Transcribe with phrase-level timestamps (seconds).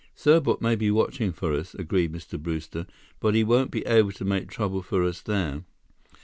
[0.15, 2.39] "Serbot may be watching for us," agreed Mr.
[2.41, 2.87] Brewster,
[3.19, 5.63] "but he won't be able to make trouble for us there."